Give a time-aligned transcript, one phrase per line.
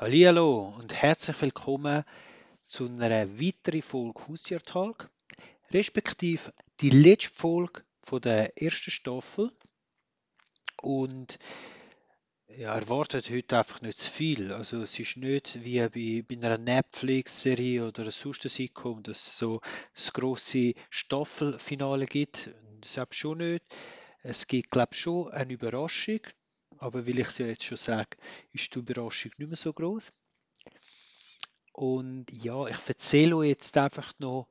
[0.00, 2.04] Hallo und herzlich willkommen
[2.68, 5.10] zu einer weiteren Folge Haustier Talk,
[5.72, 7.82] respektive die letzte Folge
[8.22, 9.50] der ersten Staffel.
[10.80, 11.40] Und
[12.46, 14.52] ja, erwartet heute einfach nicht zu viel.
[14.52, 19.60] Also es ist nicht wie bei, bei einer Netflix-Serie oder sonst Sitcom, dass es so
[19.94, 22.50] das grosse Staffelfinale gibt.
[22.96, 23.64] Habe schon nicht.
[24.22, 26.20] Es gibt, glaube ich, schon eine Überraschung.
[26.78, 28.16] Aber weil ich es ja jetzt schon sage,
[28.52, 30.12] ist die Überraschung nicht mehr so groß.
[31.72, 34.48] Und ja, ich erzähle euch jetzt einfach noch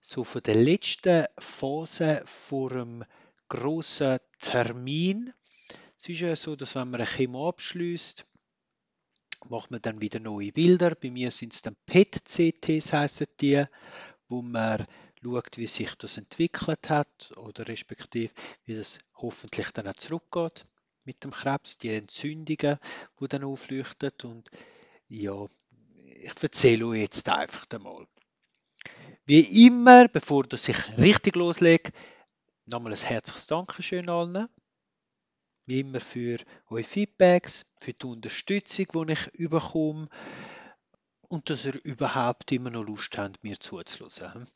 [0.00, 3.04] so von der letzten Phase vor dem
[3.48, 5.32] großen Termin.
[5.98, 8.26] Es ist ja so, dass wenn man eine Chemo abschließt,
[9.48, 10.94] macht man dann wieder neue Bilder.
[10.94, 13.64] Bei mir sind es dann PET-CTs, heißen die,
[14.28, 14.86] wo man
[15.22, 18.32] schaut, wie sich das entwickelt hat oder respektive
[18.64, 20.66] wie das hoffentlich dann auch zurückgeht
[21.06, 22.78] mit dem Krebs, die Entzündungen,
[23.20, 24.12] die dann aufleuchten.
[24.24, 24.50] Und
[25.08, 25.46] ja,
[26.04, 28.06] ich erzähle euch jetzt einfach einmal.
[29.24, 31.92] Wie immer, bevor ich sich richtig loslege,
[32.66, 34.48] nochmal ein herzliches Dankeschön allen.
[35.66, 40.08] Wie immer für eure Feedbacks, für die Unterstützung, die ich bekomme
[41.28, 44.48] und dass ihr überhaupt immer noch Lust habt, mir zuzuhören.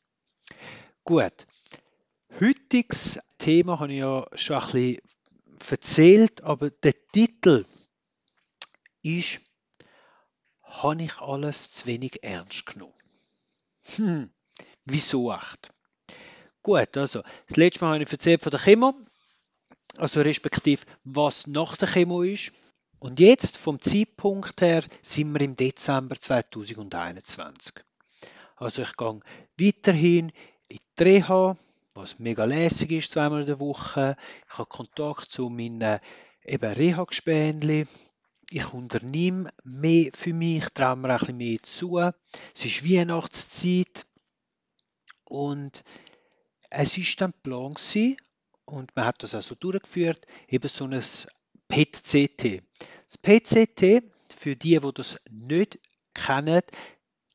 [1.05, 1.47] Gut,
[2.41, 4.97] heutiges Thema habe ich ja schon ein bisschen
[5.69, 7.65] erzählt, aber der Titel
[9.01, 9.39] ist
[10.61, 12.93] Habe ich alles zu wenig ernst genommen?
[13.95, 14.31] Hm,
[14.85, 15.71] wieso echt?
[16.61, 18.93] Gut, also das letzte Mal habe ich erzählt von der Chemo,
[19.97, 22.51] also respektive was nach der Chemo ist.
[22.99, 27.73] Und jetzt vom Zeitpunkt her sind wir im Dezember 2021.
[28.55, 29.19] Also ich gehe
[29.59, 30.31] weiterhin
[30.67, 31.57] in die Reha,
[31.97, 34.15] was mega lässig ist, zweimal in der Woche.
[34.49, 35.99] Ich habe Kontakt zu meinen
[36.45, 37.87] eben Reha-Gespänli.
[38.49, 41.97] Ich unternehme mehr für mich, traue mir ein bisschen mehr zu.
[41.97, 44.05] Es ist Weihnachtszeit
[45.25, 45.83] und
[46.69, 47.75] es ist dann Plan
[48.65, 51.03] und man hat das also durchgeführt, eben so ein
[51.67, 52.61] PET-CT.
[53.07, 54.03] Das PET-CT,
[54.35, 55.79] für die, die das nicht
[56.13, 56.61] kennen,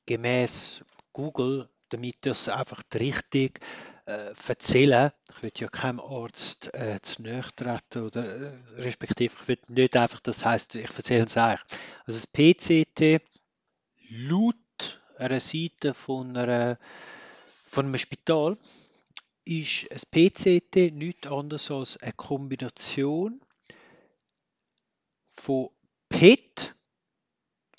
[0.07, 3.61] gemäß Google, damit das einfach richtig
[4.07, 5.13] äh, erzählen.
[5.31, 9.97] Ich will ja keinem Arzt äh, zu nahe treten oder äh, respektive ich will nicht
[9.97, 11.61] einfach, das heißt, ich erzähle es euch.
[12.07, 13.23] Also das PCT
[14.09, 14.57] laut
[15.17, 16.79] einer Seite von, einer,
[17.69, 18.57] von einem Spital
[19.45, 23.41] ist ein PCT nichts anderes als eine Kombination
[25.37, 25.69] von
[26.09, 26.75] PET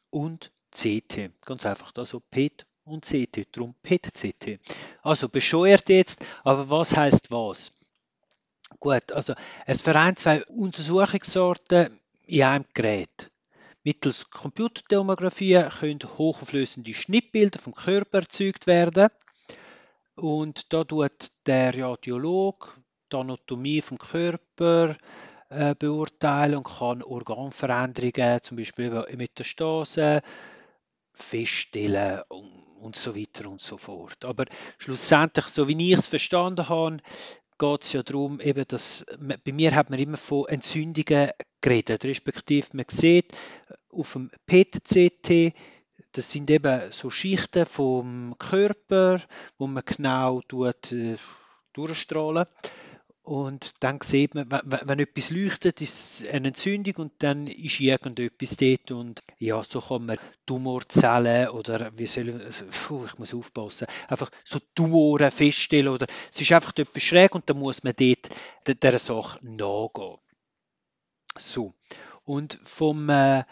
[0.10, 1.32] und CT.
[1.42, 4.60] Ganz einfach, also PET und CT, darum PET-CT.
[5.02, 7.72] Also bescheuert jetzt, aber was heißt was?
[8.80, 9.34] Gut, also
[9.66, 13.32] es vereint zwei Untersuchungssorten in einem Gerät.
[13.84, 19.10] Mittels Computertomographie können hochauflösende Schnittbilder vom Körper erzeugt werden.
[20.16, 22.78] Und da tut der Radiolog
[23.12, 24.96] die Anatomie vom Körper
[25.50, 30.22] äh, beurteilen und kann Organveränderungen, zum Beispiel Metastase,
[31.14, 34.26] feststellen und so weiter und so fort.
[34.26, 34.46] Aber
[34.78, 36.98] schlussendlich, so wie ich es verstanden habe,
[37.58, 41.30] geht es ja darum, eben, dass bei mir hat man immer von Entzündungen
[41.62, 43.32] geredet, respektive man sieht
[43.90, 45.54] auf dem PET-CT,
[46.12, 49.22] das sind eben so Schichten vom Körper,
[49.58, 51.16] wo man genau tut, äh,
[51.74, 52.46] durchstrahlen.
[53.24, 58.58] Und dann sieht man, wenn, etwas leuchtet, ist es eine Entzündung und dann ist irgendetwas
[58.58, 58.92] dort.
[58.92, 63.88] Und ja, so kann man Tumorzellen oder wie soll ich, also, puh, ich muss aufpassen,
[64.10, 68.30] einfach so Tumoren feststellen oder es ist einfach etwas schräg und dann muss man dort
[68.68, 70.18] dieser Sache nachgehen.
[71.38, 71.74] So.
[72.26, 73.46] Und vom äh,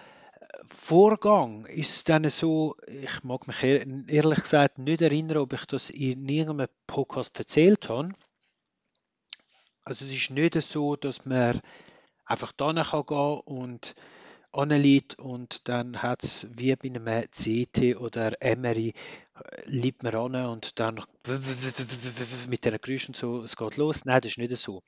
[0.68, 5.90] Vorgang ist es dann so, ich mag mich ehrlich gesagt nicht erinnern, ob ich das
[5.90, 8.12] in irgendeinem Podcast erzählt habe.
[9.84, 11.60] Also es ist nicht so, dass man
[12.26, 13.96] einfach da kann gehen und
[14.52, 18.94] anliegt und dann hat es wie bei einem CT oder MRI
[19.66, 21.02] liegt man an und dann
[22.50, 24.06] mit den Geräuschen so, es geht los.
[24.06, 24.84] Nein, das ist nicht so.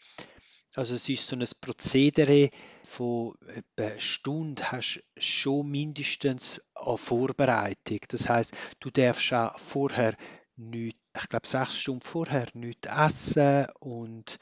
[0.75, 2.49] Also es ist so ein Prozedere
[2.83, 7.99] von etwa einer Stunde hast du schon mindestens an Vorbereitung.
[8.07, 10.15] Das heißt, du darfst auch vorher
[10.55, 14.39] nicht, ich glaube sechs Stunden vorher nicht essen und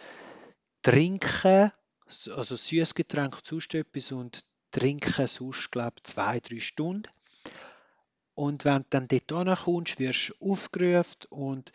[0.81, 1.71] trinken,
[2.35, 7.09] also Süßgetränk sonst etwas und trinken sonst, glaube ich, zwei, drei Stunden.
[8.33, 11.71] Und wenn du dann dort ankommst, wirst du aufgerufen und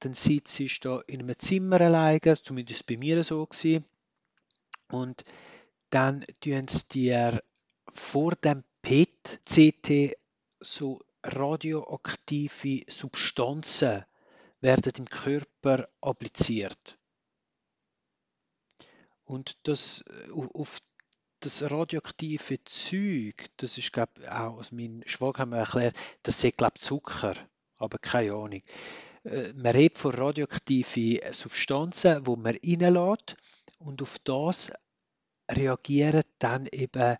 [0.00, 3.84] dann sitzt du da in einem Zimmer alleine, zumindest bei mir so gewesen.
[4.90, 5.24] Und
[5.90, 7.42] dann tun sie dir
[7.92, 10.16] vor dem PET-CT
[10.60, 14.04] so radioaktive Substanzen
[14.60, 16.98] werden im Körper appliziert.
[19.28, 20.78] Und das äh, auf
[21.40, 26.42] das radioaktive Zeug, das ist glaube ich auch, also mein Schwager hat mir erklärt, das
[26.42, 27.34] ist glaube Zucker,
[27.76, 28.62] aber keine Ahnung.
[29.24, 33.36] Äh, man redet von radioaktiven Substanzen, wo man reinlässt
[33.78, 34.72] und auf das
[35.50, 37.16] reagieren dann eben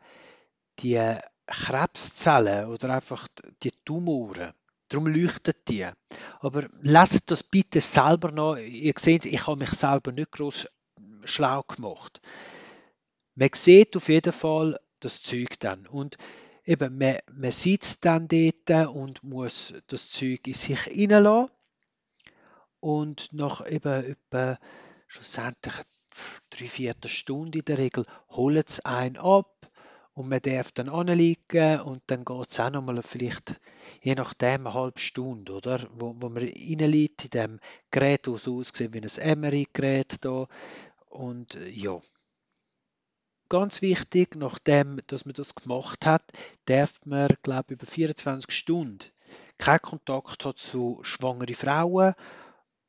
[0.80, 1.14] die
[1.46, 3.28] Krebszellen oder einfach
[3.62, 4.54] die Tumoren.
[4.88, 5.86] Darum leuchtet die.
[6.40, 8.56] Aber lasst das bitte selber noch.
[8.56, 10.66] Ihr seht, ich habe mich selber nicht groß
[11.28, 12.20] schlau gemacht.
[13.34, 15.86] Man sieht auf jeden Fall das Zeug dann.
[15.86, 16.16] Und
[16.64, 21.50] eben, man, man sitzt dann dort und muss das Zeug in sich reinlassen.
[22.80, 24.58] Und nach eben etwa
[25.06, 25.74] schlussendlich
[26.50, 29.58] drei, vier Stunden in der Regel holt es einen ab
[30.18, 33.60] und man darf dann anliegen und dann geht es auch nochmal vielleicht,
[34.02, 35.86] je nachdem, eine halbe Stunde, oder?
[35.94, 37.60] Wo, wo man reinliegt in dem
[37.92, 40.48] Gerät, das so aussieht wie ein MRI-Gerät da.
[41.10, 42.00] Und äh, ja,
[43.48, 46.22] ganz wichtig, nachdem dass man das gemacht hat,
[46.66, 49.10] darf man, glaube über 24 Stunden
[49.58, 52.14] keinen Kontakt haben zu schwangeren Frauen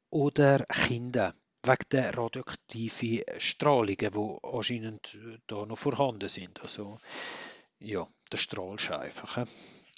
[0.10, 1.34] oder Kindern
[1.64, 6.62] wegen der radioaktiven Strahlungen, die anscheinend äh, da noch vorhanden sind.
[6.62, 7.00] Also,
[7.80, 9.46] ja, der strahlst einfach.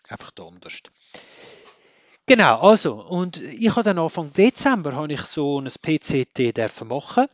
[0.07, 0.81] Einfach anders.
[2.25, 7.27] Genau, also, und ich habe dann Anfang Dezember ich so ein PCT dürfen machen,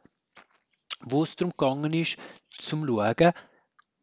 [1.12, 2.18] wo es darum gegangen ist,
[2.57, 3.33] zum schauen,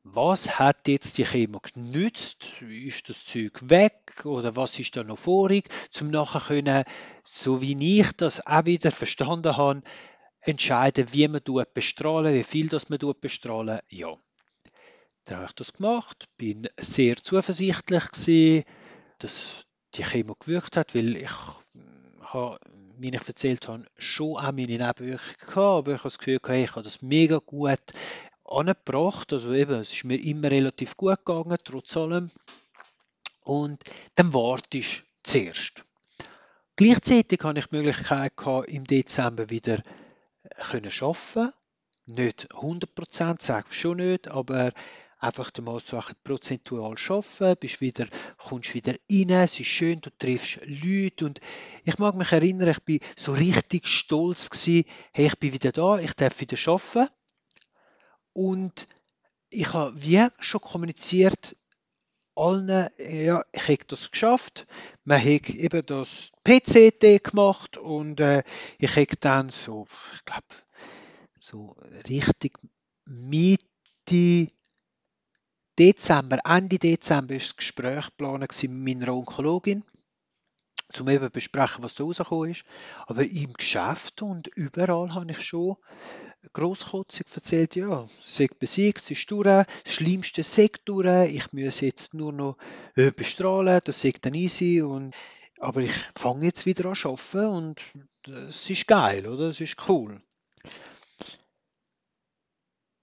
[0.05, 2.61] was hat jetzt die Chemo genützt?
[2.61, 5.71] Ist das Zeug weg oder was ist da noch vorig?
[5.91, 6.85] Zum nachher können,
[7.25, 9.83] so wie ich das auch wieder verstanden habe,
[10.41, 11.41] entscheiden, wie man
[11.73, 13.81] bestrahlen, wie viel das man bestrahlen.
[13.89, 14.15] Ja,
[15.25, 18.65] dann habe ich das gemacht, bin sehr zuversichtlich gewesen,
[19.21, 19.65] dass
[19.95, 21.33] die Chemo gewirkt hat, weil ich
[22.21, 22.59] habe,
[22.99, 26.65] wie ich erzählt habe, schon auch meine Nebenwirkungen gehabt, aber ich habe das Gefühl, hey,
[26.65, 27.81] ich habe das mega gut
[28.45, 32.31] angebracht, also eben, es ist mir immer relativ gut gegangen, trotz allem.
[33.43, 33.83] Und
[34.15, 35.85] dann warte ich zuerst.
[36.77, 39.83] Gleichzeitig habe ich die Möglichkeit gehabt, im Dezember wieder
[40.71, 41.53] können arbeiten
[42.07, 44.73] Nicht 100% sage ich schon nicht, aber
[45.25, 48.07] einfach mal so prozentual arbeiten, bist wieder,
[48.37, 51.41] kommst wieder rein, es ist schön, du triffst Leute und
[51.85, 55.99] ich mag mich erinnern, ich bin so richtig stolz gewesen, hey, ich bin wieder da,
[55.99, 57.13] ich darf wieder arbeiten
[58.33, 58.87] und
[59.49, 61.57] ich habe wie schon kommuniziert,
[62.37, 64.67] allen, ja, ich habe das geschafft.
[65.05, 68.43] Man hat eben das PCT gemacht und äh,
[68.79, 70.47] ich habe dann so, ich glaube,
[71.39, 71.77] so
[72.09, 72.59] richtig
[73.07, 74.51] Mitte
[75.79, 79.83] Dezember, Ende Dezember ist das Gespräch geplant mit meiner Onkologin,
[80.99, 82.65] um eben zu besprechen, was da rausgekommen ist.
[83.07, 85.77] Aber im Geschäft und überall habe ich schon
[86.53, 92.15] grosskotzig erzählt, ja, ist besiegt, es ist durch, das Schlimmste ist durch, ich muss jetzt
[92.15, 92.57] nur noch
[92.97, 95.15] äh, bestrahlen, das ist dann easy und
[95.59, 97.81] aber ich fange jetzt wieder an zu arbeiten und
[98.27, 99.49] es ist geil, oder?
[99.49, 100.21] Es ist cool.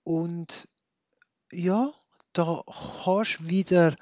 [0.03, 0.67] Und
[1.51, 1.93] ja,
[2.33, 2.63] da
[3.03, 3.95] kannst du wieder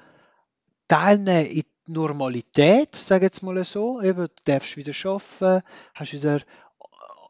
[0.88, 4.00] teilnehmen in die Normalität, sage ich jetzt mal so.
[4.00, 6.40] Eben, du darfst wieder arbeiten, hast wieder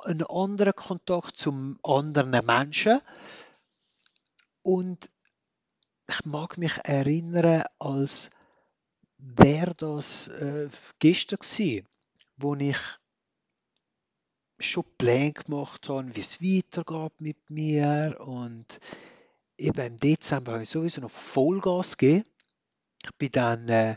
[0.04, 3.00] einen anderen Kontakt zum anderen Menschen.
[4.62, 5.10] Und
[6.08, 8.30] ich mag mich erinnern, als
[9.18, 11.86] wäre das äh, gestern gewesen,
[12.36, 12.78] wo ich
[14.58, 18.16] schon Pläne gemacht habe, wie es weitergeht mit mir.
[18.20, 18.80] Und
[19.60, 22.24] eben im Dezember habe ich sowieso noch Vollgas gegeben.
[23.02, 23.96] Ich bin dann äh,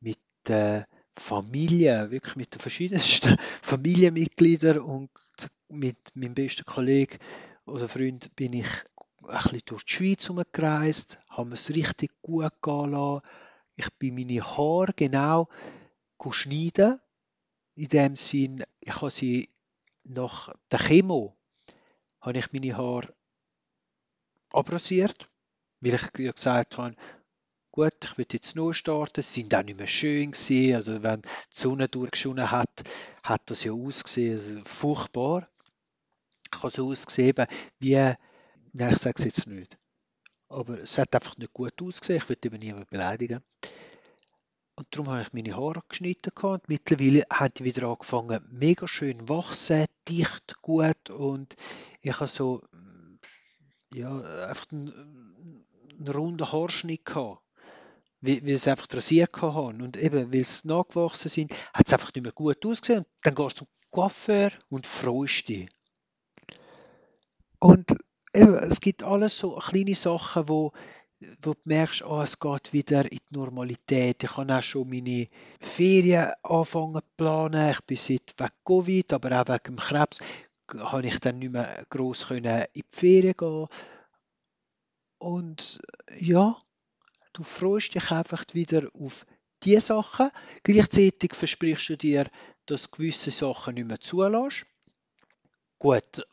[0.00, 0.18] mit
[0.48, 0.84] äh,
[1.16, 5.10] Familie, wirklich mit den verschiedensten Familienmitgliedern und
[5.68, 7.18] mit meinem besten Kollegen
[7.66, 8.66] oder Freund bin ich
[9.28, 13.22] ein bisschen durch die Schweiz herumgereist, haben es richtig gut gehen lassen.
[13.74, 15.48] Ich bin meine Haare genau
[16.30, 17.00] schneiden.
[17.74, 19.48] In dem Sinn, ich habe sie
[20.04, 21.36] nach der Chemo
[22.20, 23.12] habe ich meine Haare
[24.54, 25.28] abrasiert,
[25.80, 26.94] weil ich gesagt habe,
[27.72, 29.22] gut, ich will jetzt nur starten.
[29.22, 30.74] Sie sind auch nicht mehr schön gewesen.
[30.76, 32.82] Also wenn die Sonne durchgeschonen hat,
[33.22, 35.48] hat das ja ausgesehen, also furchtbar.
[36.54, 37.46] Ich habe so ausgesehen,
[37.78, 39.78] wie, nein, ich sage es jetzt nicht.
[40.48, 42.22] Aber es hat einfach nicht gut ausgesehen.
[42.22, 43.42] Ich eben niemanden beleidigen.
[44.74, 46.32] Und darum habe ich meine Haare geschnitten.
[46.42, 51.10] Und mittlerweile haben die wieder angefangen, mega schön wachsen, dicht, gut.
[51.10, 51.56] Und
[52.02, 52.62] ich habe so,
[53.94, 55.66] ja, einfach einen,
[55.98, 57.42] einen runden Haarschnitt gehabt.
[58.20, 59.82] weil, sie einfach rasiert haben.
[59.82, 63.00] Und eben, weil sie nachgewachsen sind, hat es einfach nicht mehr gut ausgesehen.
[63.00, 65.68] Und dann gehst du zum Coiffeur und freust dich.
[67.58, 67.94] Und
[68.34, 70.72] eben, es gibt alles so kleine Sachen, wo,
[71.42, 74.24] wo du merkst, oh, es geht wieder in die Normalität.
[74.24, 75.26] Ich habe auch schon meine
[75.60, 77.70] Ferien anfangen zu planen.
[77.70, 80.18] Ich bin seit wegen Covid, aber auch wegen dem Krebs,
[80.68, 83.66] habe ich dann nicht mehr gross in die Ferien gehen.
[85.18, 85.80] Und
[86.18, 86.58] ja,
[87.32, 89.26] du freust dich einfach wieder auf
[89.62, 90.30] diese Sachen.
[90.62, 92.30] Gleichzeitig versprichst du dir,
[92.66, 94.66] dass gewisse Sachen nicht mehr zulässt.
[95.78, 96.26] Gut,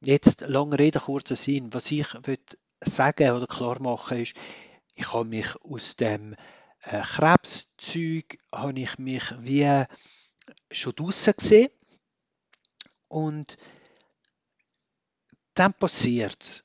[0.00, 1.72] jetzt lange Rede, kurzer Sinn.
[1.72, 2.06] Was ich
[2.80, 4.34] sagen oder klar machen ist,
[4.94, 6.34] ich habe mich aus dem
[6.82, 9.84] äh, Krebszeug habe ich mich wie
[10.70, 11.70] schon draussen gesehen
[13.12, 13.58] und
[15.52, 16.64] dann passiert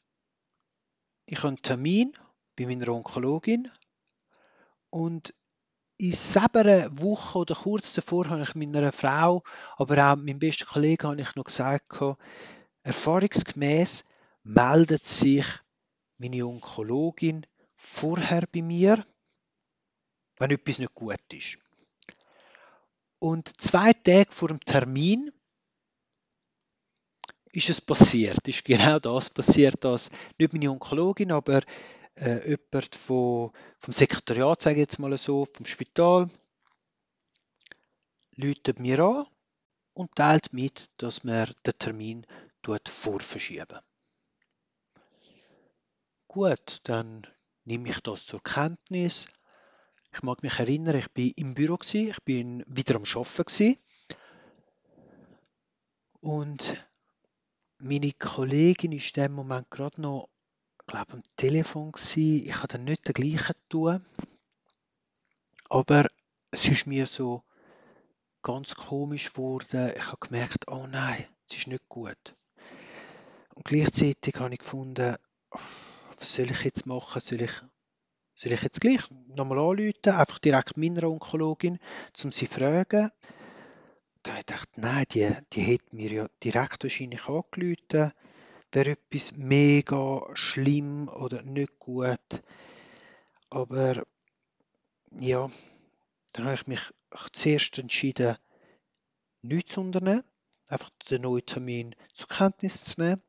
[1.26, 2.14] Ich habe einen Termin
[2.56, 3.70] bei meiner Onkologin
[4.90, 5.34] und
[5.98, 9.44] in selber Woche oder kurz davor habe ich meiner Frau,
[9.76, 12.02] aber auch meinem besten Kollegen habe ich noch gesagt,
[12.84, 14.06] erfahrungsgemäß
[14.44, 15.46] meldet sich
[16.18, 19.06] meine Onkologin vorher bei mir,
[20.38, 21.58] wenn etwas nicht gut ist.
[23.20, 25.32] Und zwei Tage vor dem Termin
[27.58, 31.64] ist es passiert, ist genau das passiert, dass nicht meine Onkologin, aber
[32.16, 36.30] äh, jemand von, vom Sekretariat, sage ich jetzt mal so, vom Spital,
[38.36, 39.26] läutet mir an
[39.94, 42.28] und teilt mit, dass wir den Termin
[42.86, 43.80] vorverschieben.
[46.28, 47.26] Gut, dann
[47.64, 49.26] nehme ich das zur Kenntnis.
[50.14, 53.80] Ich mag mich erinnern, ich bin im Büro ich bin wieder am Arbeiten
[56.20, 56.87] und
[57.80, 60.30] meine Kollegin ist in dem Moment gerade noch
[60.88, 62.48] glaube am Telefon gewesen.
[62.48, 64.04] Ich habe dann nicht den gleichen tun.
[65.70, 66.08] Aber
[66.52, 67.44] es ist mir so
[68.42, 69.92] ganz komisch geworden.
[69.96, 72.36] Ich habe gemerkt, oh nein, es ist nicht gut.
[73.54, 75.18] Und gleichzeitig habe ich gefunden,
[75.52, 77.22] was soll ich jetzt machen?
[77.22, 77.52] Soll ich,
[78.36, 81.80] soll ich jetzt gleich nochmal anrufen, einfach direkt meiner Onkologin,
[82.24, 83.12] um sie zu fragen?
[84.28, 88.12] Da habe ich gedacht, nein, die, die hätte mir ja direkt wahrscheinlich angerufen
[88.74, 92.44] wäre etwas mega schlimm oder nicht gut.
[93.50, 94.06] Aber
[95.12, 95.50] ja,
[96.34, 96.82] dann habe ich mich
[97.32, 98.36] zuerst entschieden,
[99.44, 100.26] nichts zu unternehmen,
[100.68, 103.24] einfach den neuen Termin zur Kenntnis zu nehmen.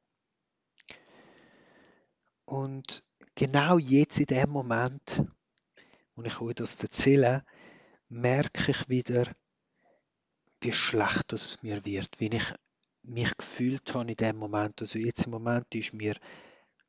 [2.44, 3.04] Und
[3.36, 5.22] genau jetzt in dem Moment,
[6.16, 7.44] wo ich euch das erzähle,
[8.08, 9.32] merke ich wieder,
[10.60, 12.54] wie schlecht es mir wird, wie ich
[13.02, 14.80] mich gefühlt habe in dem Moment.
[14.80, 16.16] Also jetzt im Moment ist mir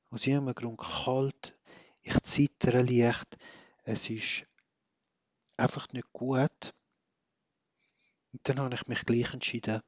[0.09, 1.55] aus irgendeinem Grund kalt,
[2.01, 3.37] ich zittere leicht,
[3.83, 4.45] es ist
[5.57, 6.73] einfach nicht gut.
[8.31, 9.81] Und dann habe ich mich gleich entschieden,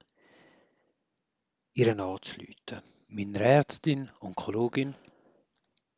[1.74, 2.82] ihren anzuleiten.
[3.08, 4.96] Meine Ärztin, Onkologin,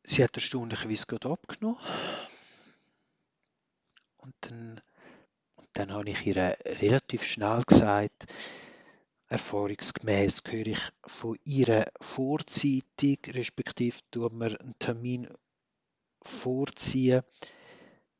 [0.04, 1.78] sie hat erstaunlicherweise gerade abgenommen.
[4.16, 4.80] Und dann,
[5.74, 8.26] dann habe ich ihr relativ schnell gesagt,
[9.28, 15.28] Erfahrungsgemäß höre ich von ihr vorzeitig, respektive tun wir einen Termin
[16.22, 17.22] vorziehen,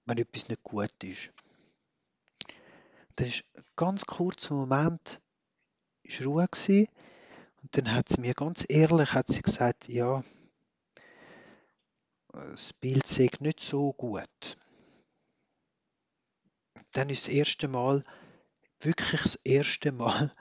[0.05, 1.31] wenn etwas nicht gut ist.
[3.17, 5.21] Das ist ein ganz kurzer Moment,
[6.03, 6.89] ist Ruhe gewesen,
[7.63, 10.25] und dann hat sie mir ganz ehrlich hat sie gesagt, ja,
[12.33, 14.59] das Bild sieht nicht so gut.
[16.95, 18.05] Dann ist das erste Mal,
[18.81, 20.33] wirklich das erste Mal,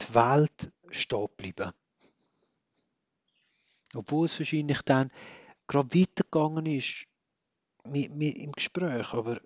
[0.00, 1.72] die Welt stehen geblieben.
[3.94, 5.10] Obwohl es wahrscheinlich dann
[5.66, 7.06] gerade weitergegangen ist
[7.84, 9.40] mit, mit, im Gespräch, aber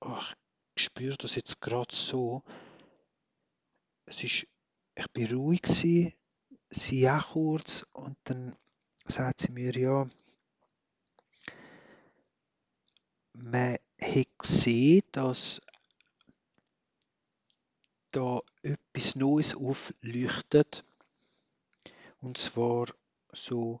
[0.00, 0.34] ach,
[0.74, 2.42] ich spüre das jetzt gerade so.
[4.06, 4.46] Es ist,
[4.94, 6.14] ich bin ruhig gewesen,
[6.70, 8.56] sie auch kurz und dann
[9.04, 10.08] sagt sie mir, ja,
[13.34, 13.76] man
[14.38, 15.60] gesehen, dass
[18.12, 20.84] da etwas Neues aufleuchtet.
[22.20, 22.86] Und zwar
[23.32, 23.80] so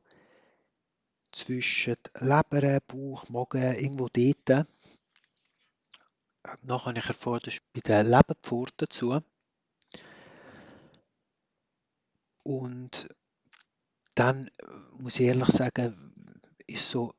[1.32, 4.66] zwischen Leber, Bauch, Magen, irgendwo dort.
[6.62, 9.20] Nachher habe ich erfahren, das ist bei der Leberpforte zu.
[12.42, 13.08] Und
[14.14, 14.50] dann
[14.92, 17.14] muss ich ehrlich sagen, ist so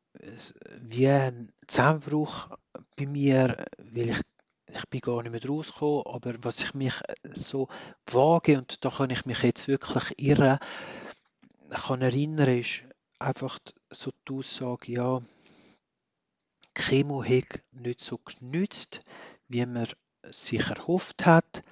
[0.82, 2.50] wie ein Zusammenbruch
[2.98, 4.22] bei mir, weil ich
[4.72, 7.68] ich bin gar nicht mehr rausgekommen, aber was ich mich äh, so
[8.06, 10.60] wage, und da kann ich mich jetzt wirklich irren,
[11.70, 12.84] kann erinnern, ist
[13.20, 13.60] einfach
[13.90, 15.22] so die Aussage, ja,
[16.76, 19.02] Chemo hat nicht so genützt,
[19.48, 19.88] wie man
[20.32, 21.64] sich erhofft hat.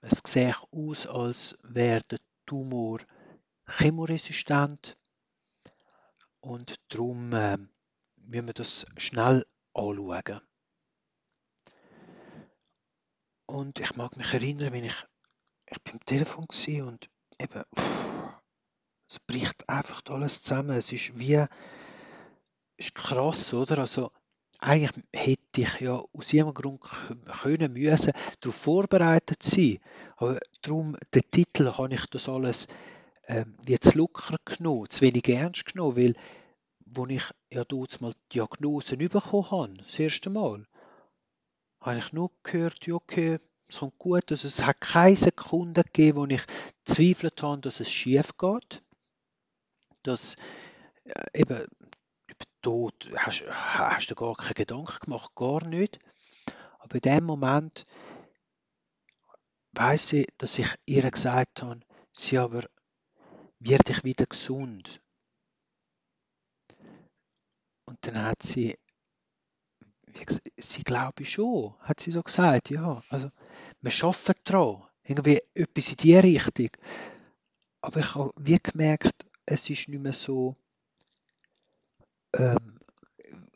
[0.00, 3.00] Es sieht aus, als wäre der Tumor
[3.66, 4.96] chemoresistent
[6.46, 7.58] und darum äh,
[8.28, 10.40] müssen wir das schnell anschauen.
[13.46, 15.06] Und ich mag mich erinnern, wenn ich,
[15.66, 17.10] ich am Telefon war und
[17.40, 17.62] eben,
[19.08, 20.76] es bricht einfach alles zusammen.
[20.76, 21.44] Es ist wie,
[22.76, 23.78] ist krass, oder?
[23.78, 24.12] Also,
[24.60, 29.78] eigentlich hätte ich ja aus jedem Grund können müssen darauf vorbereitet sein.
[30.16, 32.68] Aber darum, den Titel habe ich das alles
[33.28, 36.14] ähm, wie zu locker genommen, zu wenig ernst genommen, weil,
[36.96, 40.66] wo ich ja dort mal die Diagnose bekommen habe, das erste Mal,
[41.80, 43.38] habe ich nur gehört, ja, okay,
[43.68, 44.30] es kommt gut.
[44.30, 46.42] Also es hat keine Sekunde gegeben, wo ich
[46.84, 48.82] zweifelt habe, dass es schief geht.
[50.02, 50.36] Dass
[51.04, 51.66] äh, eben
[52.26, 55.98] über Tod hast, hast du gar keine Gedanken gemacht, gar nicht.
[56.78, 57.86] Aber in dem Moment
[59.72, 61.80] weiß ich, dass ich ihr gesagt habe,
[62.12, 62.64] sie aber
[63.58, 65.00] wird ich wieder gesund.
[67.86, 68.76] Und dann hat sie,
[70.56, 73.30] sie glaube ich schon, hat sie so gesagt, ja, also
[73.80, 76.70] wir arbeiten daran, irgendwie etwas in die Richtung.
[77.80, 80.54] Aber ich habe wie gemerkt, es ist nicht mehr so
[82.34, 82.78] ähm,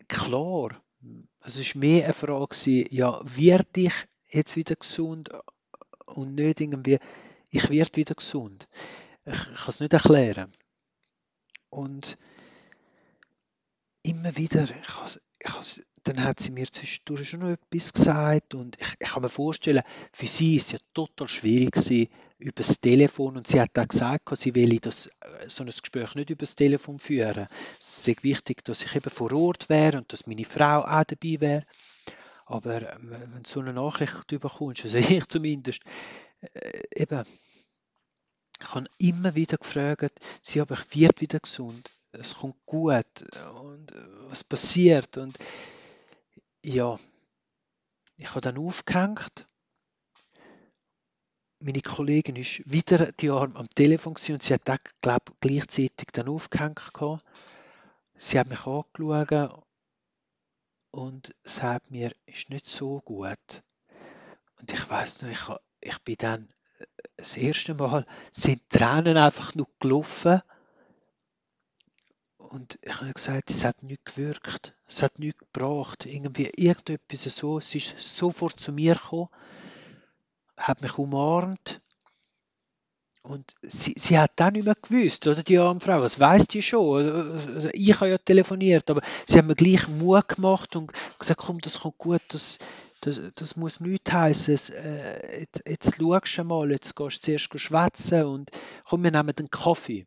[0.07, 0.81] klar.
[1.41, 3.95] Also es war mehr eine Frage, gewesen, ja, werde ich
[4.29, 5.31] jetzt wieder gesund
[6.07, 6.99] und nicht irgendwie,
[7.49, 8.69] ich werde wieder gesund.
[9.25, 10.53] Ich, ich kann es nicht erklären.
[11.71, 12.19] Und
[14.03, 19.11] immer wieder, ich ich dann hat sie mir zwischendurch schon etwas gesagt und ich, ich
[19.11, 23.47] kann mir vorstellen, für sie ist es ja total schwierig gewesen, über das Telefon und
[23.47, 26.99] sie hat auch gesagt, sie will das, äh, so ein Gespräch nicht über das Telefon
[26.99, 27.49] führen.
[27.79, 31.41] Es ist wichtig, dass ich eben vor Ort wäre und dass meine Frau auch dabei
[31.41, 31.67] wäre.
[32.47, 35.83] Aber äh, wenn du so eine Nachricht bekommst, also ich zumindest,
[36.55, 37.25] äh, eben,
[38.59, 43.25] ich habe immer wieder gefragt, sie aber ich werde wieder gesund es kommt gut
[43.61, 43.93] und
[44.29, 45.39] was passiert und
[46.63, 46.99] ja,
[48.17, 49.47] ich habe dann aufgehängt.
[51.63, 56.29] Meine Kollegin ist wieder die Arm am Telefon und sie hat auch, glaub, gleichzeitig dann
[56.29, 56.83] aufgehängt.
[56.93, 57.25] Gehabt.
[58.17, 59.65] Sie hat mich angeschaut
[60.91, 63.63] und sagt mir, ist nicht so gut.
[64.59, 65.49] Und ich weiß noch, ich,
[65.81, 66.85] ich bin dann äh,
[67.17, 70.43] das erste Mal sind Tränen einfach nur gelaufen
[72.51, 77.59] und ich habe gesagt, es hat nichts gewirkt, es hat nichts gebracht, irgendwie irgendetwas so.
[77.59, 79.29] Es ist sofort zu mir gekommen,
[80.57, 81.81] hat mich umarmt
[83.23, 86.63] und sie, sie hat dann nicht mehr gewusst, oder die arme Frau, was weiß die
[86.63, 87.07] schon?
[87.55, 91.61] Also ich habe ja telefoniert, aber sie hat mir gleich Mut gemacht und gesagt, komm,
[91.61, 92.59] das kommt gut, das,
[93.01, 94.75] das, das muss nichts heißen.
[94.75, 98.51] Äh, jetzt, jetzt schaust du mal, jetzt gehst du zuerst schwätzen und
[98.85, 100.05] komm, wir nehmen den Kaffee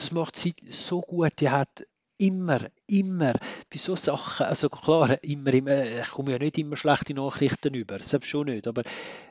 [0.00, 1.40] das macht sie so gut.
[1.40, 1.86] Die hat
[2.18, 3.34] immer, immer
[3.70, 8.02] bei so Sachen, also klar, immer, immer, ich komme ja nicht immer schlechte Nachrichten über,
[8.02, 8.82] selbst schon nicht, aber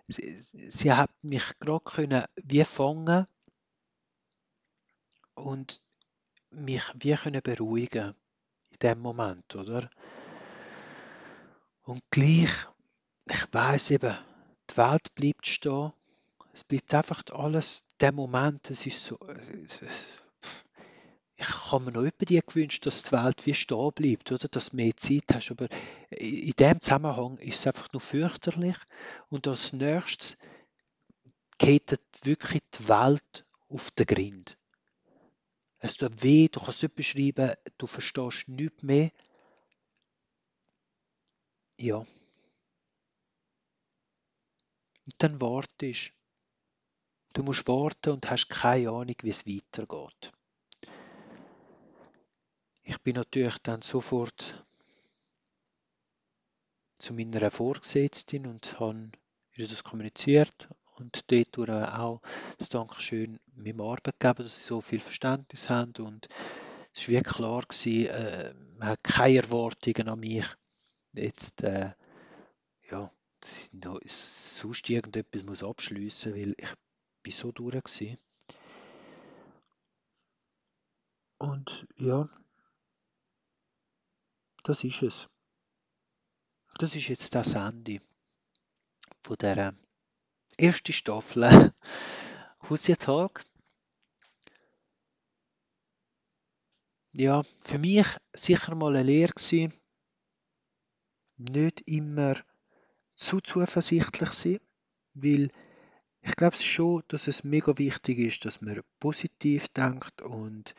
[0.07, 3.25] sie, sie hat mich gerade können wie fangen
[5.33, 5.81] und
[6.51, 8.13] mich wie können beruhigen
[8.71, 9.89] in dem Moment, oder?
[11.83, 12.51] Und gleich,
[13.29, 14.15] ich weiß eben,
[14.69, 15.91] die Welt bleibt stehen,
[16.53, 19.83] es bleibt einfach alles, der Moment, es ist so, es,
[21.37, 24.47] ich habe mir noch über die gewünscht, dass die Welt wie stehen bleibt, oder?
[24.47, 25.51] Dass du mehr Zeit hast.
[25.51, 25.67] Aber
[26.09, 28.77] in dem Zusammenhang ist es einfach nur fürchterlich.
[29.29, 30.37] Und als nächstes
[31.57, 34.57] geht wirklich die Welt auf den Grind.
[35.79, 39.11] Es tut weh, du kannst nicht beschreiben, du verstehst nichts mehr.
[41.77, 41.97] Ja.
[45.05, 46.13] Und dann wartest
[47.33, 47.43] du.
[47.43, 50.31] musst warten und hast keine Ahnung, wie es weitergeht.
[52.87, 54.63] Ich bin natürlich dann sofort
[56.99, 59.11] zu meiner Vorgesetzten und habe
[59.55, 62.21] ihr das kommuniziert und dort auch
[62.59, 65.93] das Dankeschön meinem Arbeitgeber, dass sie so viel Verständnis haben.
[65.97, 66.27] Und
[66.93, 70.45] es war wirklich klar, gewesen, äh, man hat keine Erwartungen an mich,
[71.13, 71.91] jetzt äh,
[72.91, 73.11] ja,
[73.71, 76.73] noch, sonst irgendetwas muss abschliessen, weil ich
[77.23, 78.17] bin so durch war.
[81.39, 82.29] Und ja,
[84.65, 85.29] das ist es.
[86.79, 87.99] Das ist jetzt das Ende
[89.21, 89.75] von der
[90.57, 91.73] ersten Staffel
[92.69, 93.45] Husia Talk.
[97.13, 99.71] Ja, für mich sicher mal eine Lehre gewesen,
[101.37, 102.35] nicht immer
[103.15, 104.59] zu zuversichtlich sein,
[105.13, 105.49] weil
[106.21, 110.75] ich glaube schon, dass es mega wichtig ist, dass man positiv denkt und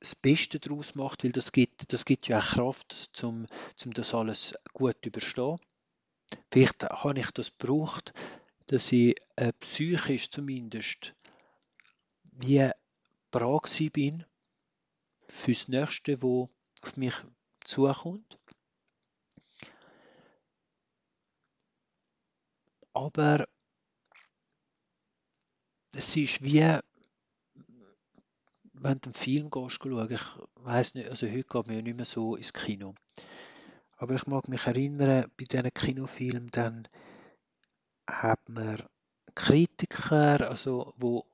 [0.00, 4.14] das Beste daraus macht, weil das gibt, das gibt ja auch Kraft, um zum das
[4.14, 5.56] alles gut zu überstehen.
[6.50, 8.12] Vielleicht habe ich das gebraucht,
[8.66, 11.14] dass ich äh, psychisch zumindest
[12.22, 12.70] wie
[13.30, 14.24] bereit bin
[15.28, 16.50] fürs Nächste, wo
[16.82, 17.14] auf mich
[17.64, 18.38] zukommt.
[22.92, 23.46] Aber
[25.92, 26.78] es ist wie,
[28.80, 30.22] wenn du einen Film schauen, ich
[30.56, 32.94] weiß nicht, also heute geht man ja nicht mehr so ins Kino.
[33.96, 36.88] Aber ich mag mich erinnern, bei diesen Kinofilmen, dann
[38.06, 38.82] hat man
[39.34, 41.26] Kritiker, also wo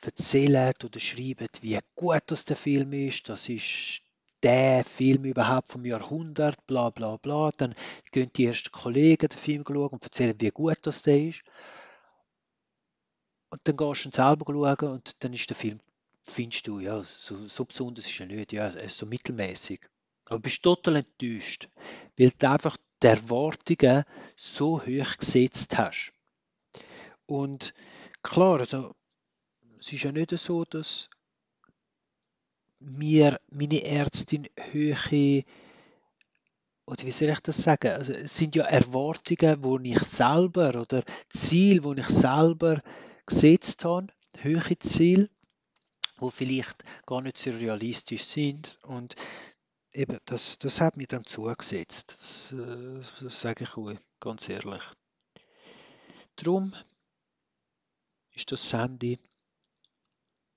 [0.00, 3.28] erzählen oder schreiben, wie gut das der Film ist.
[3.28, 4.02] Das ist
[4.42, 7.50] der Film überhaupt vom Jahrhundert, bla bla bla.
[7.56, 7.74] Dann
[8.12, 11.42] gehen die ersten Kollegen den Film schauen und erzählen, wie gut das der ist.
[13.50, 15.80] Und dann gehst du selber schauen und dann ist der Film,
[16.26, 19.80] findest du, ja, so, so besonders ist er nicht, ja, ist so mittelmäßig.
[20.26, 21.68] Aber du bist total enttäuscht,
[22.16, 24.04] weil du einfach die Erwartungen
[24.36, 26.12] so hoch gesetzt hast.
[27.26, 27.74] Und
[28.22, 28.94] klar, also,
[29.78, 31.10] es ist ja nicht so, dass
[32.80, 35.44] mir meine Ärztin höhere
[36.86, 37.92] oder wie soll ich das sagen?
[37.92, 42.82] Also, es sind ja Erwartungen, die ich selber oder Ziele, die ich selber
[43.26, 44.08] gesetzt habe,
[44.38, 45.30] höhere Ziele,
[46.20, 48.78] die vielleicht gar nicht so realistisch sind.
[48.82, 49.14] Und
[49.92, 52.16] eben, das, das hat mir dann zugesetzt.
[52.18, 54.82] Das, äh, das sage ich euch ganz ehrlich.
[56.36, 56.74] Darum
[58.32, 59.18] ist das Sandy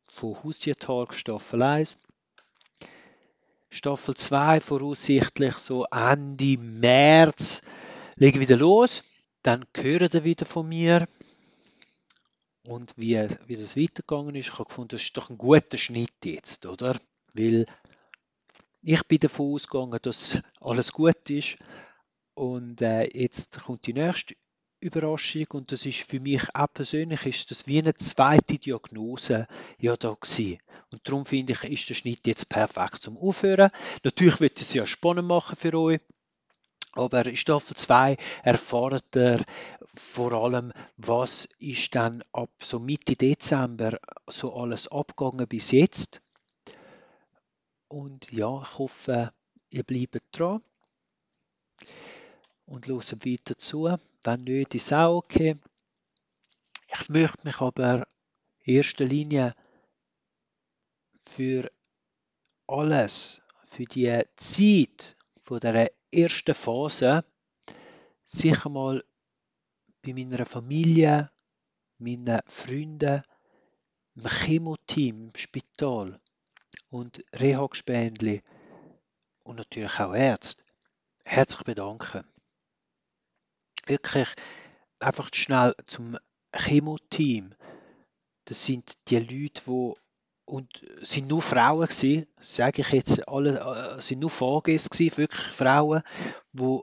[0.08, 1.98] von Haustiertalk Staffel 1
[3.70, 7.62] Staffel 2 voraussichtlich so Ende März
[8.16, 9.04] legen wieder los.
[9.44, 11.08] Dann hören ihr wieder von mir
[12.68, 14.48] und wie, wie das weitergegangen ist.
[14.48, 17.00] Ich habe gefunden, das ist doch ein guter Schnitt jetzt, oder?
[17.34, 17.66] Weil
[18.82, 21.58] ich bin davon ausgegangen, dass alles gut ist
[22.34, 24.36] und äh, jetzt kommt die nächste
[24.80, 29.48] Überraschung und das ist für mich auch persönlich ist das wie eine zweite Diagnose
[29.80, 30.60] ja da gewesen.
[30.92, 33.72] Und darum finde ich, ist der Schnitt jetzt perfekt zum Aufhören.
[34.04, 36.02] Natürlich wird es ja spannend machen für euch.
[36.98, 39.46] Aber in Staffel 2 erfahrt ihr
[39.94, 46.22] vor allem, was ist dann ab so Mitte Dezember so alles abgegangen bis jetzt.
[47.88, 49.32] Und ja, ich hoffe,
[49.70, 50.62] ihr bleibt dran
[52.66, 53.96] und hört weiter zu.
[54.24, 55.56] Wenn nicht, ist auch okay.
[56.88, 58.08] Ich möchte mich aber
[58.64, 59.56] in erster Linie
[61.26, 61.72] für
[62.66, 67.24] alles, für die Zeit von der ersten Phase
[68.26, 69.04] sicher mal
[70.04, 71.32] bei meiner Familie,
[71.98, 73.22] meinen Freunden,
[74.16, 76.20] im Chemoteam, im Spital
[76.90, 78.42] und Reha-Gespendli
[79.44, 80.64] und natürlich auch Ärzte
[81.24, 82.24] herzlich bedanken
[83.88, 84.28] wirklich
[85.00, 86.18] einfach schnell zum
[86.54, 87.56] Chemo-Team.
[88.46, 89.94] Das sind die Leute, die
[90.48, 93.60] und sind nur Frauen gewesen, sage ich jetzt, alle
[93.98, 96.02] äh, sind nur VGs gewesen, wirklich Frauen,
[96.54, 96.80] die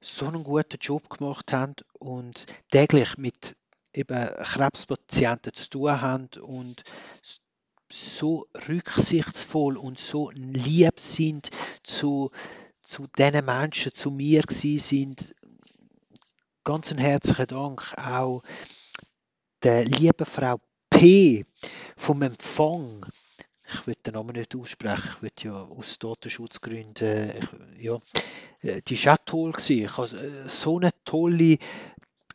[0.00, 3.56] so einen guten Job gemacht haben und täglich mit
[3.94, 6.84] eben Krebspatienten zu tun haben und
[7.90, 11.50] so rücksichtsvoll und so lieb sind
[11.82, 12.30] zu,
[12.82, 15.34] zu den Menschen, zu mir gewesen sind,
[16.64, 18.42] ganz herzlichen Dank auch
[19.62, 20.60] der lieben Frau
[21.02, 21.44] P.
[21.96, 23.04] vom Empfang.
[23.68, 27.32] Ich will den Namen nicht aussprechen, ich will ja aus Datenschutzgründen,
[27.76, 27.98] ich, ja,
[28.60, 29.50] äh, die war auch toll.
[29.50, 29.82] Gewesen.
[29.82, 31.58] Ich habe äh, so eine tolle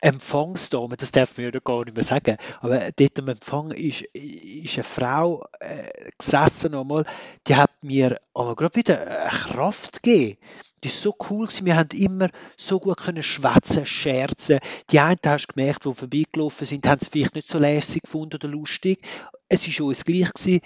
[0.01, 4.75] Empfangsdame, das darf man ja gar nicht mehr sagen, aber dort am Empfang ist, ist
[4.75, 7.05] eine Frau äh, gesessen einmal,
[7.47, 10.39] die hat mir aber gerade wieder Kraft gegeben.
[10.81, 11.47] Das ist so cool.
[11.61, 14.59] Wir haben immer so gut können schwätzen, scherzen.
[14.91, 18.35] Die einen hast du gemerkt, die vorbeigelaufen sind, haben es vielleicht nicht so lässig gefunden
[18.35, 19.01] oder lustig.
[19.49, 20.61] Es ist uns gleich gewesen.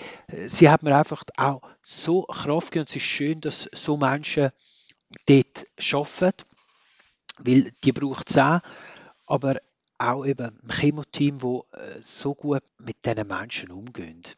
[0.48, 2.82] Sie haben mir einfach auch so Kraft gegeben.
[2.82, 4.52] Und es ist schön, dass so Menschen
[5.28, 6.44] dort arbeiten,
[7.40, 8.60] weil die braucht es auch
[9.32, 9.62] aber
[9.98, 14.36] auch eben ein Chemoteam, das äh, so gut mit diesen Menschen umgeht.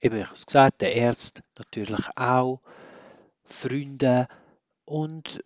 [0.00, 2.60] Eben, ich habe es gesagt, der Arzt natürlich auch,
[3.44, 4.26] Freunde
[4.86, 5.44] und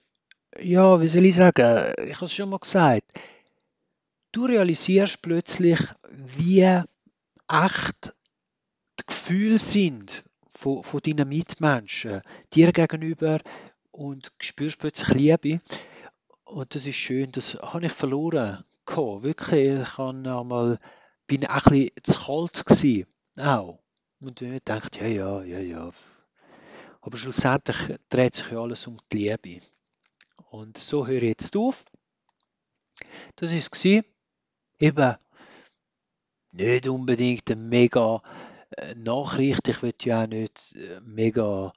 [0.59, 3.12] ja, wie soll ich sagen, ich habe es schon mal gesagt,
[4.33, 6.62] du realisierst plötzlich, wie
[7.48, 8.14] echt
[9.00, 12.22] die Gefühle sind von, von deinen Mitmenschen
[12.53, 13.40] dir gegenüber
[13.90, 15.59] und spürst plötzlich Liebe.
[16.44, 18.64] Und das ist schön, das habe ich verloren.
[18.87, 19.22] Gehabt.
[19.22, 20.79] Wirklich, ich einmal,
[21.26, 23.07] bin auch ein bisschen zu kalt gewesen.
[23.38, 23.79] Auch.
[24.20, 25.90] Und ich dachte, ja, ja, ja, ja.
[27.00, 29.64] Aber schlussendlich dreht sich ja alles um die Liebe.
[30.50, 31.84] Und so höre ich jetzt auf.
[33.36, 34.04] Das war es.
[34.78, 35.16] Eben
[36.52, 38.22] nicht unbedingt eine mega
[38.70, 39.68] äh, Nachricht.
[39.68, 41.72] Ich will ja auch nicht äh, mega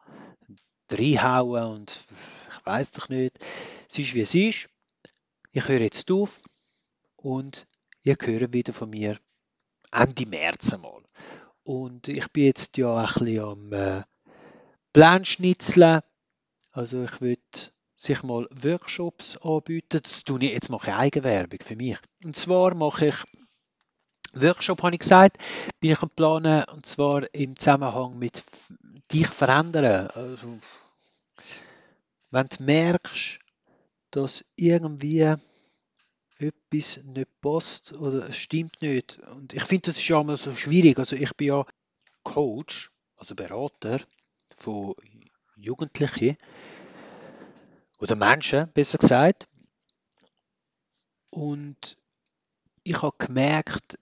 [0.91, 2.05] reinhauen und
[2.49, 3.37] ich weiß doch nicht.
[3.89, 4.69] Es ist wie es ist.
[5.51, 6.41] Ich höre jetzt auf
[7.15, 7.67] und
[8.03, 9.19] ihr hört wieder von mir
[9.91, 11.03] Ende März einmal.
[11.63, 14.03] Und ich bin jetzt ja ein bisschen am
[14.93, 16.01] Planschnitzeln.
[16.71, 17.37] Also ich will
[17.95, 20.01] sich mal Workshops anbieten.
[20.03, 21.97] Das tue ich, jetzt mache ich Eigenwerbung für mich.
[22.23, 23.15] Und zwar mache ich
[24.33, 25.37] Workshop, habe ich gesagt,
[25.79, 28.43] bin ich am Planen, und zwar im Zusammenhang mit
[29.11, 30.07] dich verändern.
[30.07, 30.59] Also,
[32.31, 33.39] wenn du merkst,
[34.09, 35.35] dass irgendwie
[36.39, 39.19] etwas nicht passt oder es stimmt nicht.
[39.35, 40.97] Und ich finde, das ist ja immer so schwierig.
[40.97, 41.65] Also ich bin ja
[42.23, 43.99] Coach, also Berater
[44.55, 44.95] von
[45.55, 46.37] Jugendlichen
[47.99, 49.47] oder Menschen, besser gesagt.
[51.29, 51.97] Und
[52.83, 53.97] ich habe gemerkt,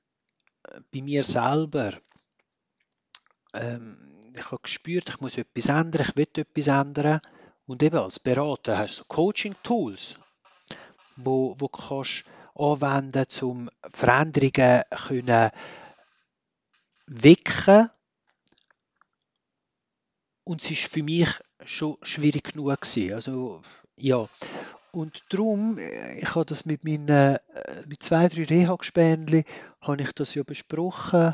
[0.92, 1.94] bei mir selber,
[3.54, 3.98] ähm,
[4.36, 7.22] ich habe gespürt, ich muss etwas ändern, ich will etwas ändern.
[7.66, 10.18] Und eben als Berater hast du Coaching-Tools,
[11.18, 15.52] wo, wo kannst anwenden um Veränderungen können
[17.08, 17.90] wecken
[20.44, 21.30] und es ist für mich
[21.66, 23.14] schon schwierig genug gewesen.
[23.14, 23.62] Also
[23.96, 24.28] ja,
[24.92, 27.40] und darum, äh, ich habe das mit meinen äh,
[27.88, 29.46] mit zwei, drei Reha-Gespänli,
[29.82, 31.34] habe ich das ja besprochen.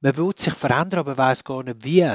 [0.00, 2.08] Man will sich verändern, aber weiß gar nicht wie.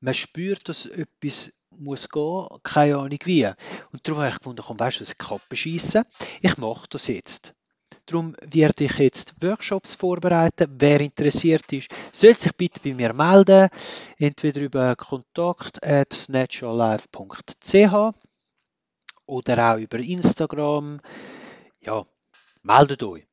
[0.00, 3.46] Man spürt, dass etwas muss gehen, keine Ahnung wie.
[3.92, 6.04] Und darum habe ich gefunden, komm, weißt du, ich kann beschissen.
[6.40, 7.54] Ich mache das jetzt.
[8.06, 10.74] Darum werde ich jetzt Workshops vorbereiten.
[10.78, 13.68] Wer interessiert ist, soll sich bitte bei mir melden.
[14.18, 15.78] Entweder über kontakt
[19.26, 21.00] oder auch über Instagram.
[21.80, 22.04] Ja,
[22.62, 23.26] meldet euch.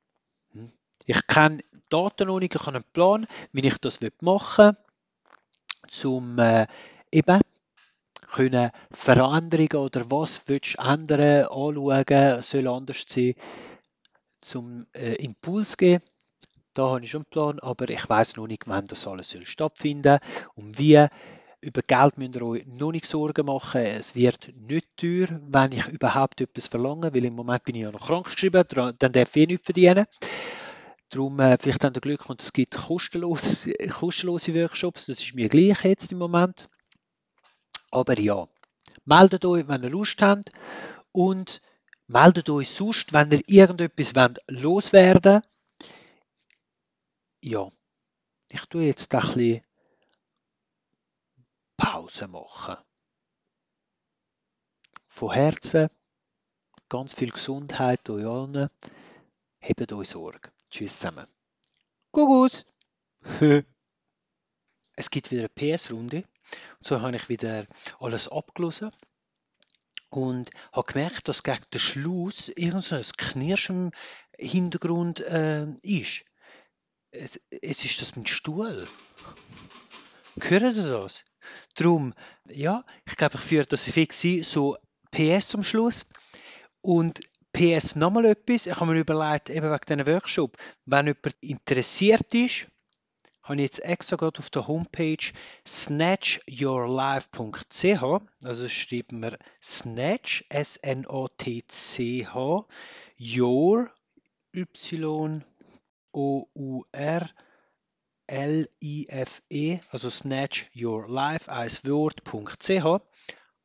[0.54, 0.72] Hm?
[1.06, 4.78] Ich kenne Daten noch nicht, ich habe einen Plan, wie ich das machen
[6.02, 6.66] will, um äh,
[7.12, 7.42] eben
[8.32, 13.34] können Veränderungen oder was willst du ändern, anschauen, soll anders sein,
[14.41, 16.04] zum äh, Impuls geben.
[16.73, 19.45] Da habe ich schon einen Plan, aber ich weiß noch nicht, wann das alles soll
[19.45, 20.19] stattfinden
[20.56, 21.08] und wie.
[21.63, 23.82] Über Geld müsst ihr euch noch nicht Sorgen machen.
[23.82, 27.91] Es wird nicht teuer, wenn ich überhaupt etwas verlange, weil im Moment bin ich ja
[27.91, 28.63] noch krankgeschrieben,
[28.97, 30.08] dann darf ich eh nicht verdienen.
[31.12, 35.49] Darum, äh, vielleicht habt ihr Glück und es gibt kostenlose, kostenlose Workshops, das ist mir
[35.49, 36.69] gleich jetzt im Moment.
[37.91, 38.47] Aber ja,
[39.06, 40.49] meldet euch, wenn ihr Lust habt
[41.12, 41.62] und
[42.08, 45.42] meldet euch sonst, wenn ihr irgendetwas wollt, loswerden
[47.44, 47.72] Ja,
[48.50, 49.64] ich tue jetzt ein bisschen
[51.78, 52.78] Pause machen.
[55.08, 55.90] Von Herzen
[56.90, 58.70] ganz viel Gesundheit euch allen.
[59.60, 60.52] Hebt euch Sorge.
[60.70, 61.28] Tschüss zusammen.
[62.12, 62.66] Kuckuck!
[64.96, 66.24] es gibt wieder eine PS-Runde.
[66.82, 67.66] So habe ich wieder
[68.00, 68.92] alles abgelesen
[70.12, 73.91] und habe gemerkt, dass gegen den Schluss irgend so ein Knirschen
[74.38, 76.24] im Hintergrund äh, ist.
[77.12, 78.88] Es, es ist das mein Stuhl.
[80.39, 81.24] Hören Sie das?
[81.76, 82.13] Darum,
[82.50, 84.78] ja, ich glaube, ich führe das fix ein, so
[85.12, 86.06] PS zum Schluss.
[86.82, 87.19] Und
[87.54, 88.65] PS nochmal etwas.
[88.65, 92.67] Ich habe mir überlegt, eben wegen diesem Workshop, wenn jemand interessiert ist,
[93.43, 95.34] habe ich jetzt extra gerade auf der Homepage
[95.67, 98.04] snatchyourlife.ch,
[98.43, 102.65] also schreiben wir Snatch, S-N-A-T-C-H,
[103.19, 103.91] Your,
[104.54, 105.43] Y-O-U-R,
[108.27, 113.01] L-I-F-E, also Snatch Your Life, ein Wort.ch,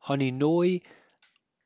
[0.01, 0.81] habe ich neu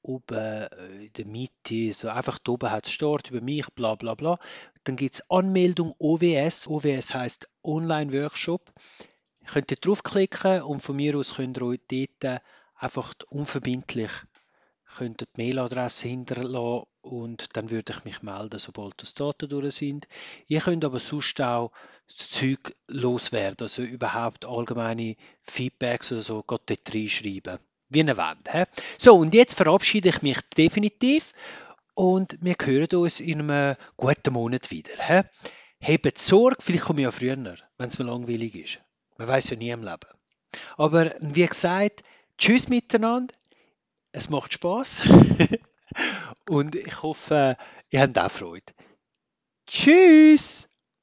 [0.02, 3.94] oben äh, in der Mitte, so einfach da oben hat es steht über mich, bla
[3.94, 4.38] bla bla.
[4.84, 6.66] Dann gibt es Anmeldung OWS.
[6.66, 8.72] OWS heißt Online Workshop.
[9.40, 12.42] Ihr könnt ihr draufklicken und von mir aus könnt ihr euch dort
[12.76, 14.10] einfach unverbindlich
[14.96, 20.08] könnt die Mailadresse hinterlassen und dann würde ich mich melden, sobald das Daten durch sind.
[20.46, 21.72] Ihr könnt aber sonst auch
[22.06, 27.58] das Zeug loswerden, also überhaupt allgemeine Feedbacks oder so, Gott dort reinschreiben.
[27.90, 28.68] Wie ihr wollt.
[28.98, 31.32] So, und jetzt verabschiede ich mich definitiv
[31.94, 34.92] und wir hören uns in einem guten Monat wieder.
[35.02, 35.22] He?
[35.80, 37.36] Hebt Sorge, vielleicht komme ich ja früher,
[37.78, 38.80] wenn es mir langweilig ist.
[39.18, 40.08] Man weiß ja nie im Leben.
[40.76, 42.02] Aber wie gesagt,
[42.38, 43.34] tschüss miteinander.
[44.12, 45.02] es macht Spaß
[46.48, 47.56] und ich hoffe,
[47.90, 48.72] ihr habt auch Freude.
[49.66, 50.69] Tschüss!